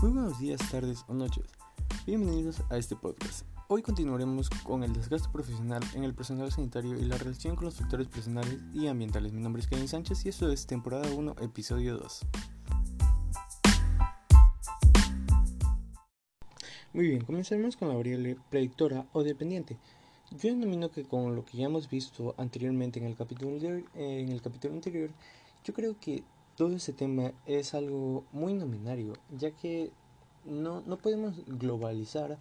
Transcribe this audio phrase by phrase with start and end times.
[0.00, 1.44] buenos días, tardes o noches.
[2.06, 3.44] Bienvenidos a este podcast.
[3.66, 7.74] Hoy continuaremos con el desgaste profesional en el personal sanitario y la relación con los
[7.74, 9.32] factores personales y ambientales.
[9.32, 12.20] Mi nombre es Kevin Sánchez y esto es temporada 1, episodio 2.
[16.92, 19.78] Muy bien, comenzaremos con la variable predictora o dependiente.
[20.30, 23.56] Yo denomino que con lo que ya hemos visto anteriormente en el capítulo,
[23.94, 25.10] en el capítulo anterior,
[25.64, 26.22] yo creo que
[26.58, 29.92] todo ese tema es algo muy nominario, ya que
[30.44, 32.36] no, no podemos globalizar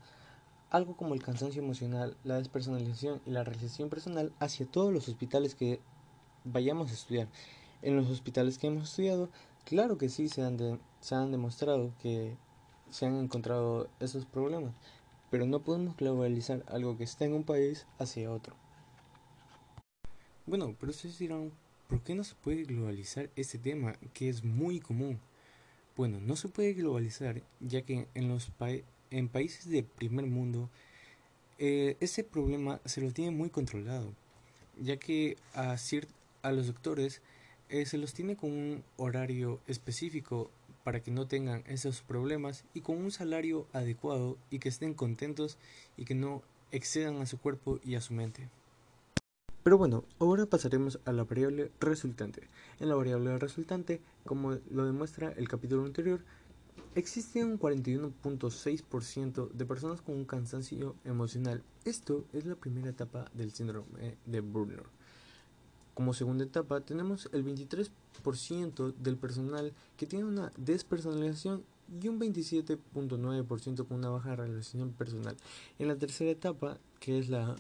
[0.71, 5.53] algo como el cansancio emocional, la despersonalización y la realización personal hacia todos los hospitales
[5.53, 5.79] que
[6.45, 7.27] vayamos a estudiar.
[7.83, 9.29] En los hospitales que hemos estudiado,
[9.65, 10.57] claro que sí se han,
[10.99, 12.35] se han demostrado que
[12.89, 14.73] se han encontrado esos problemas,
[15.29, 18.55] pero no podemos globalizar algo que está en un país hacia otro.
[20.47, 21.51] Bueno, pero ustedes dirán,
[21.87, 25.21] ¿Por qué no se puede globalizar este tema que es muy común?
[25.95, 28.51] Bueno, no se puede globalizar ya que en los
[29.09, 30.69] en países de primer mundo
[31.59, 34.13] eh, ese problema se lo tiene muy controlado,
[34.77, 35.77] ya que a,
[36.41, 37.21] a los doctores
[37.69, 40.51] eh, se los tiene con un horario específico
[40.83, 45.57] para que no tengan esos problemas y con un salario adecuado y que estén contentos
[45.95, 48.49] y que no excedan a su cuerpo y a su mente.
[49.67, 52.47] Pero bueno, ahora pasaremos a la variable resultante.
[52.79, 56.21] En la variable resultante, como lo demuestra el capítulo anterior,
[56.95, 61.63] existe un 41.6% de personas con un cansancio emocional.
[61.83, 64.87] Esto es la primera etapa del síndrome de Burnout.
[65.93, 71.65] Como segunda etapa tenemos el 23% del personal que tiene una despersonalización
[72.01, 75.35] y un 27.9% con una baja relación personal.
[75.77, 77.57] En la tercera etapa, que es la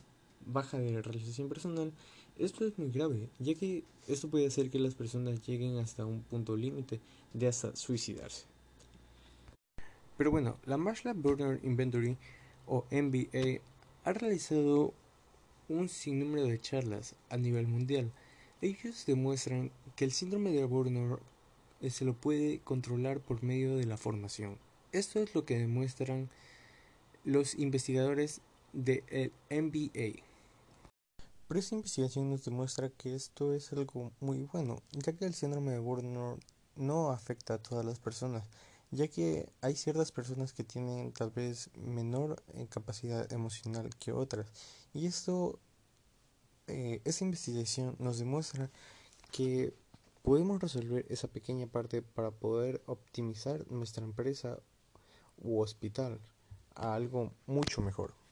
[0.47, 1.91] baja de realización personal,
[2.37, 6.21] esto es muy grave, ya que esto puede hacer que las personas lleguen hasta un
[6.21, 6.99] punto límite
[7.33, 8.45] de hasta suicidarse.
[10.17, 12.17] Pero bueno, la Marshall Burner Inventory
[12.65, 13.61] o MBA
[14.03, 14.93] ha realizado
[15.69, 18.11] un sinnúmero de charlas a nivel mundial.
[18.61, 21.19] Ellos demuestran que el síndrome de Burner
[21.81, 24.57] eh, se lo puede controlar por medio de la formación.
[24.91, 26.29] Esto es lo que demuestran
[27.23, 28.41] los investigadores
[28.73, 30.26] del MBA.
[31.47, 35.71] Pero esta investigación nos demuestra que esto es algo muy bueno, ya que el síndrome
[35.71, 36.43] de Burnout
[36.75, 38.49] no afecta a todas las personas,
[38.91, 44.51] ya que hay ciertas personas que tienen tal vez menor eh, capacidad emocional que otras.
[44.93, 45.59] Y esto,
[46.67, 48.69] eh, esta investigación nos demuestra
[49.31, 49.73] que
[50.23, 54.59] podemos resolver esa pequeña parte para poder optimizar nuestra empresa
[55.37, 56.19] u hospital
[56.75, 58.26] a algo mucho mejor.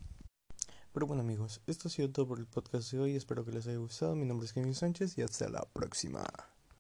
[0.96, 3.68] Pero bueno amigos, esto ha sido todo por el podcast de hoy, espero que les
[3.68, 6.24] haya gustado, mi nombre es Kevin Sánchez y hasta la próxima.